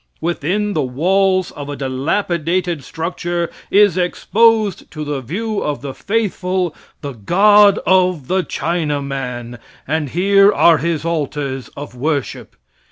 Within 0.19 0.73
the 0.73 0.81
walls 0.81 1.51
of 1.51 1.69
a 1.69 1.75
dilapidated 1.75 2.83
structure 2.83 3.51
is 3.69 3.99
exposed 3.99 4.89
to 4.89 5.05
the 5.05 5.21
view 5.21 5.59
of 5.61 5.81
the 5.83 5.93
faithful 5.93 6.75
the 7.01 7.13
god 7.13 7.77
of 7.85 8.27
the 8.27 8.41
Chinaman, 8.41 9.59
and 9.87 10.09
here 10.09 10.51
are 10.51 10.79
his 10.79 11.05
altars 11.05 11.69
of 11.77 11.93
worship. 11.93 12.55